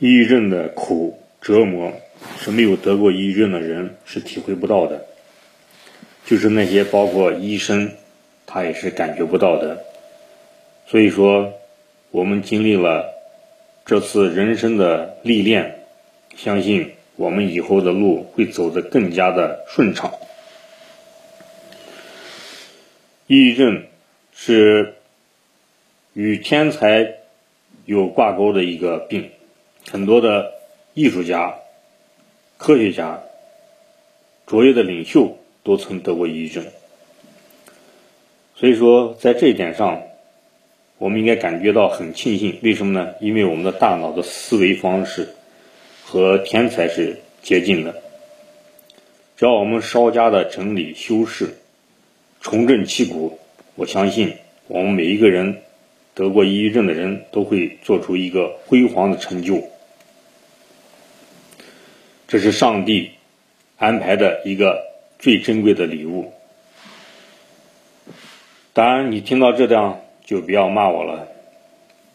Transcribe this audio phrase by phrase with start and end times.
[0.00, 1.92] 抑郁症的苦折磨
[2.38, 5.04] 是没有得过抑郁症的人是体会不到的，
[6.24, 7.92] 就是那些包括医生，
[8.46, 9.84] 他也是感觉不到的。
[10.86, 11.52] 所以说，
[12.10, 13.12] 我们经历了
[13.84, 15.80] 这次人生的历练，
[16.34, 20.14] 相信我们以后的路会走得更加的顺畅。
[23.26, 23.84] 抑郁症
[24.34, 24.94] 是
[26.14, 27.16] 与天才
[27.84, 29.30] 有挂钩的一个病。
[29.90, 30.52] 很多的
[30.94, 31.56] 艺术家、
[32.58, 33.22] 科学家、
[34.46, 36.64] 卓越的领袖都曾得过抑郁症，
[38.54, 40.00] 所以说在这一点上，
[40.98, 42.60] 我们应该感觉到很庆幸。
[42.62, 43.14] 为什么呢？
[43.20, 45.34] 因为我们的大脑的思维方式
[46.04, 48.00] 和天才是接近的。
[49.36, 51.56] 只要我们稍加的整理修饰、
[52.40, 53.40] 重振旗鼓，
[53.74, 54.34] 我相信
[54.68, 55.62] 我们每一个人。
[56.12, 59.62] 得过抑郁症的人都会做出一个辉煌的成就，
[62.30, 63.10] 这是上帝
[63.76, 64.84] 安排的一个
[65.18, 66.32] 最珍贵的礼物。
[68.72, 71.26] 当然，你听到这段就不要骂我了。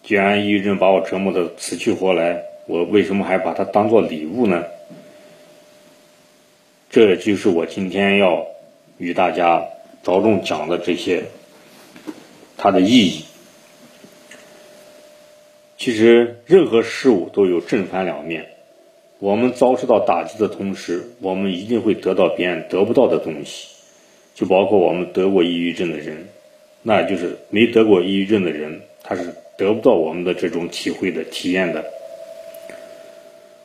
[0.03, 4.63] 既然抑郁症把我折磨的死去活来，我为什么还把它当做礼物呢？
[6.89, 8.47] 这就是我今天要
[8.97, 9.65] 与大家
[10.01, 11.25] 着重讲的这些
[12.55, 13.25] 它的意义。
[15.77, 18.54] 其实，任何事物都有正反两面。
[19.25, 23.69] 我们遭受到打击的同时，我们一定会得到别人得不到的东西。
[24.35, 26.27] 就包括我们得过抑郁症的人，
[26.83, 31.83] 那就是没得过抑郁症的人，他是得不到我们的这种体会的体验的。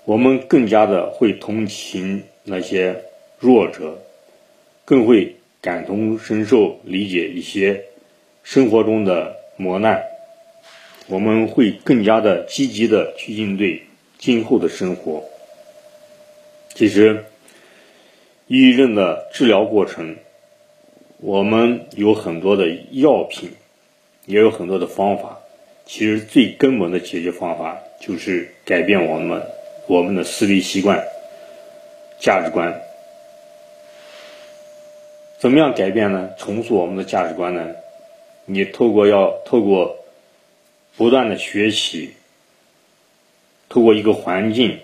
[0.06, 2.96] 我们更加的会同情那些
[3.38, 3.98] 弱者，
[4.86, 7.84] 更会感同身受，理解一些
[8.42, 10.02] 生活中的磨难。
[11.06, 13.82] 我们会更加的积极的去应对
[14.16, 15.22] 今后的生活。
[16.80, 17.26] 其实，
[18.46, 20.16] 抑郁症的治疗过程，
[21.18, 23.50] 我们有很多的药品，
[24.24, 25.38] 也有很多的方法。
[25.84, 29.42] 其实最根本的解决方法就是改变我们
[29.88, 31.04] 我们的思维习惯、
[32.18, 32.80] 价值观。
[35.38, 36.30] 怎么样改变呢？
[36.38, 37.74] 重塑我们的价值观呢？
[38.46, 39.98] 你透过要透过。
[40.96, 42.14] 不断的学习，
[43.68, 44.78] 透过一个环境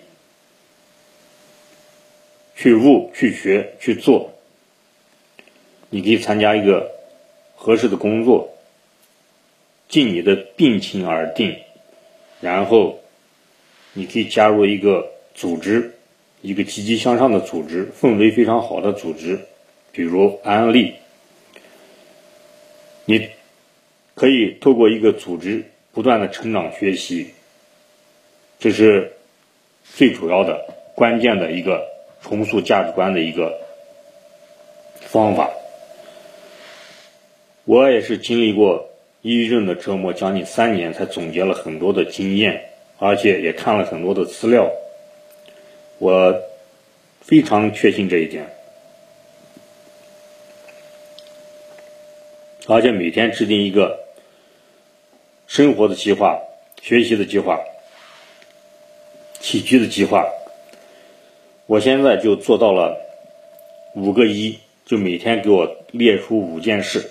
[2.56, 4.32] 去悟、去学、去做。
[5.90, 6.90] 你可以参加一个
[7.54, 8.56] 合适的工作，
[9.88, 11.56] 尽你的病情而定。
[12.40, 12.98] 然后，
[13.92, 15.94] 你可以加入一个组织，
[16.42, 19.38] 一个积极向上的组织，氛围非常好的组织，
[19.92, 20.94] 比如安利。
[23.04, 23.28] 你
[24.14, 25.64] 可以透过一个组织。
[25.92, 27.30] 不断的成长学习，
[28.58, 29.14] 这是
[29.82, 31.88] 最主要的、关键的一个
[32.22, 33.59] 重塑价值观的一个
[35.00, 35.50] 方法。
[37.65, 38.88] 我也是经历过
[39.22, 44.71] 抑郁症的折磨将近三年，才总结了很多的经验，而且也看了很多的资料。
[45.99, 46.34] 我
[47.21, 48.47] 非常确信这一点，
[52.66, 54.04] 而且每天制定一个。
[55.48, 56.43] 生活的计划、
[56.83, 57.60] 学习的计划、
[59.38, 60.27] 起居的计划，
[61.66, 62.97] 我现在就做到了
[63.94, 67.10] 五个一，就每天给我列出五件事。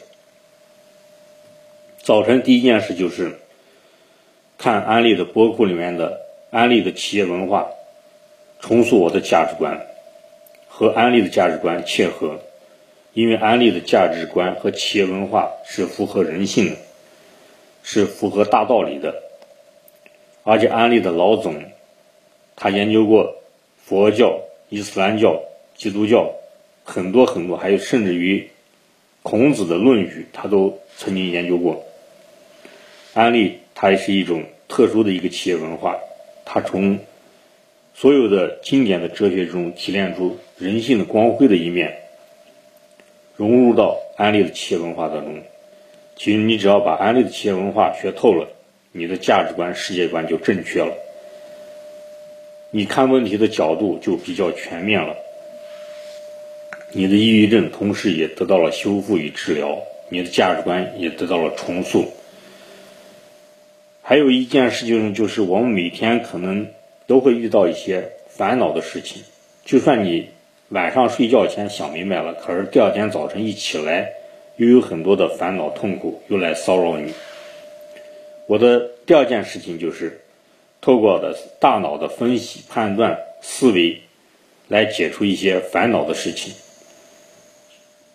[2.02, 3.38] 早晨第一件事就是
[4.58, 6.22] 看安利的博库里面的
[6.52, 7.68] 安利的企业文化，
[8.62, 9.86] 重塑我的价值观，
[10.70, 12.40] 和安利的价值观切合，
[13.12, 16.78] 因为安利的价值观和企业文化是符合人性的。
[17.88, 19.14] 是符合大道理的，
[20.42, 21.62] 而且安利的老总，
[22.56, 23.36] 他研究过
[23.78, 24.40] 佛教、
[24.70, 25.42] 伊斯兰教、
[25.76, 26.34] 基督教
[26.84, 28.50] 很多很多，还有甚至于
[29.24, 31.84] 孔子的《论语》，他都曾经研究过。
[33.14, 35.98] 安利它也是一种特殊的一个企业文化，
[36.44, 37.00] 它从
[37.94, 41.98] 所有的经典的哲学中提炼出人性的光辉的一面，
[43.36, 45.42] 融入到安利的企业文化当中。
[46.18, 48.50] 其实你只要把安利的企业文化学透了，
[48.92, 50.94] 你的价值观、世界观就正确了，
[52.76, 55.16] 你看问题的角度就比较全面了，
[56.92, 59.78] 你的抑郁症同时也得到了修复与治疗，
[60.10, 62.12] 你的价值观也得到了重塑。
[64.02, 66.68] 还有一件事情就是，我们每天可能
[67.08, 69.24] 都会遇到一些烦恼的事情，
[69.64, 70.28] 就算你
[70.68, 74.12] 晚上睡觉前想明白了，可是第二天早晨一起来。
[74.58, 77.14] 又有很多的烦恼痛苦又来骚扰你。
[78.48, 80.22] 我的第二件事情就是，
[80.86, 84.04] 透过的大脑的分析、判断、思维，
[84.68, 86.54] 来解除一些烦恼的事情。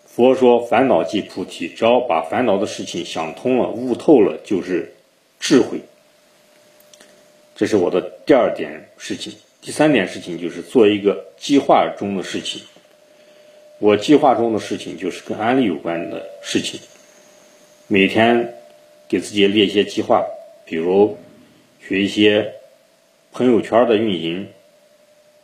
[0.05, 4.93] 佛说烦恼即菩提，只要把烦恼的事情想通了、悟透了，就是
[5.37, 5.81] 智慧。
[7.57, 9.33] 这是我的第二点事情。
[9.61, 12.61] 第三点事情就是做一个计划中的事情。
[13.79, 16.79] 我计划中的事情就是跟安利有关的事情。
[17.87, 18.55] 每天
[19.09, 20.25] 给自己列一些计划，
[20.63, 21.17] 比如
[21.85, 22.53] 学一些
[23.31, 24.49] 朋友圈的运营，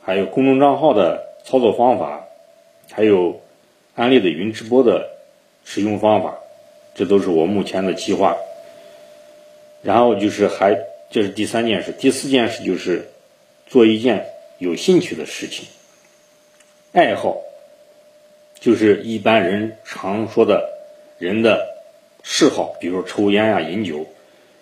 [0.01, 2.27] 还有公众账号的操作方法，
[2.91, 3.41] 还有。
[3.99, 5.09] 安利的云直播的
[5.65, 6.37] 使用方法，
[6.93, 8.37] 这都是我目前的计划。
[9.81, 10.77] 然后就是还
[11.09, 13.09] 这是第三件事，第四件事就是
[13.65, 14.27] 做一件
[14.59, 15.65] 有兴趣的事情。
[16.91, 17.37] 爱好
[18.59, 20.69] 就是一般人常说的
[21.17, 21.67] 人的
[22.21, 24.05] 嗜好，比如抽烟呀、饮酒。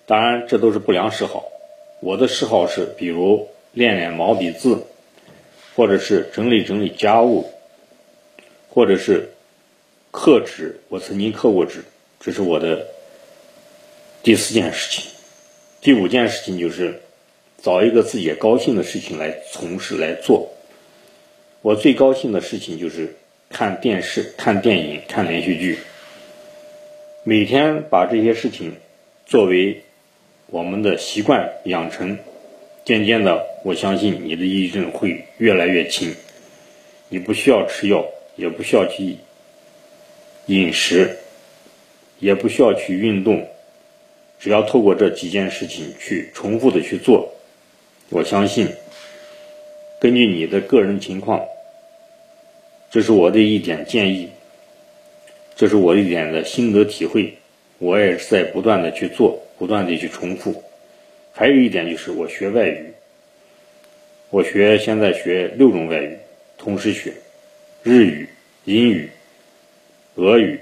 [0.06, 1.44] 当然，这都是不良嗜好。
[2.00, 4.86] 我的嗜好是，比如练练毛笔字，
[5.75, 7.51] 或者是整理整理家务。
[8.68, 9.30] 或者是
[10.12, 11.86] 刻纸，我曾经刻过纸，
[12.19, 12.88] 这是我的
[14.21, 15.09] 第四件事情。
[15.80, 17.01] 第五件事情就是
[17.62, 20.51] 找一个自己高兴的事情来从事来做。
[21.62, 23.15] 我最高兴的事情就是
[23.50, 25.80] 看电视、看电影、看连续剧。
[27.24, 28.75] 每天把这些事情
[29.25, 29.86] 作为
[30.47, 32.18] 我们的习惯养成，
[32.83, 36.13] 渐渐的，我相信你的抑郁症会越来越轻。
[37.09, 38.06] 你不需要吃药。
[38.38, 39.15] 也不需要去
[40.47, 41.18] 饮食，
[42.19, 43.47] 也不需要去运动，
[44.38, 47.31] 只要透过这几件事情去重复的去做，
[48.09, 48.68] 我相信，
[50.01, 51.42] 根据你的个人情况，
[52.92, 54.30] 这是我的一点建议，
[55.56, 57.33] 这是我一点的心得体会，
[57.77, 60.63] 我也是在不断的去做，不断的去重复。
[61.34, 62.94] 还有一点就是我学外语，
[64.30, 66.18] 我学现在学六种外语，
[66.57, 67.13] 同时学。
[67.84, 68.28] 日语、
[68.63, 69.12] 英语、
[70.16, 70.60] 俄语、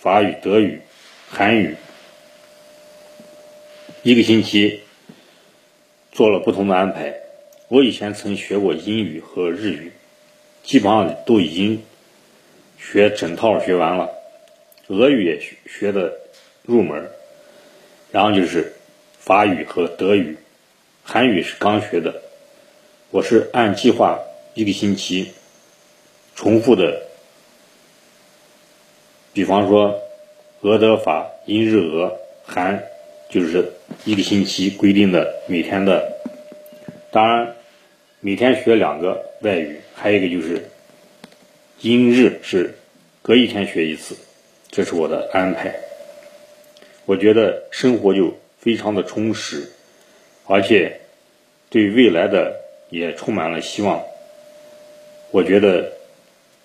[0.00, 0.80] 法语、德语、
[1.28, 1.74] 韩语，
[4.02, 4.80] 一个星期
[6.12, 7.14] 做了不同的安排。
[7.68, 9.92] 我以前曾学过英语和日语，
[10.62, 11.82] 基本上都已经
[12.78, 14.08] 学整套学完了。
[14.88, 16.10] 俄语也学学的
[16.62, 17.06] 入门，
[18.12, 18.74] 然后就是
[19.18, 20.36] 法语和德语，
[21.02, 22.22] 韩语是刚学的。
[23.10, 24.18] 我是按计划
[24.54, 25.32] 一个星期。
[26.34, 27.02] 重复的，
[29.32, 29.98] 比方说，
[30.60, 32.82] 俄德法、英日俄韩，
[33.30, 33.72] 就是
[34.04, 36.10] 一个星期规定的每天的。
[37.10, 37.54] 当然，
[38.20, 40.68] 每天学两个外语，还有一个就是
[41.80, 42.74] 英日是
[43.20, 44.16] 隔一天学一次，
[44.70, 45.74] 这是我的安排。
[47.04, 49.70] 我觉得生活就非常的充实，
[50.46, 51.00] 而且
[51.70, 52.60] 对未来的
[52.90, 54.02] 也充满了希望。
[55.30, 55.92] 我觉得。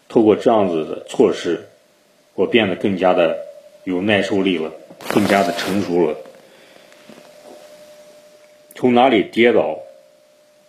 [0.09, 1.67] 透过这样子的措施，
[2.33, 3.37] 我变得更加的
[3.83, 4.71] 有耐受力了，
[5.09, 6.15] 更加的成熟了。
[8.73, 9.77] 从哪里跌倒，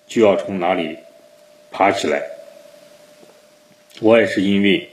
[0.09, 0.99] 就要从哪里
[1.71, 2.21] 爬起来。
[4.01, 4.91] 我也是因为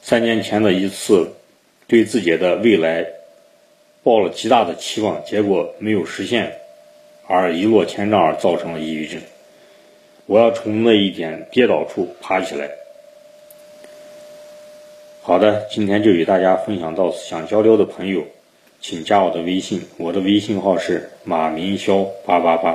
[0.00, 1.30] 三年前的一次
[1.92, 3.06] 对自己的未来
[4.02, 6.50] 抱了极大的期望，结果没有实现，
[7.26, 9.20] 而一落千丈，而造成了抑郁症。
[10.24, 12.70] 我要从那一点跌倒处爬起来。
[15.20, 17.28] 好的，今天就与大家分享到此。
[17.28, 18.24] 想交流的朋友，
[18.80, 22.74] 请加我的微信，我的微信号是马明霄八八八，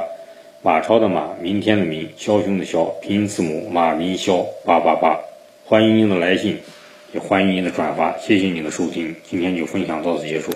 [0.61, 5.19] 马超的马，明天的明，枭雄的枭，拼音字母马明霄八八八。
[5.65, 6.59] 欢迎您的来信，
[7.13, 8.17] 也欢迎你的转发。
[8.17, 10.51] 谢谢你的收听，今天就分享到此结束。